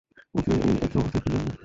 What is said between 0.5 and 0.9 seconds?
এই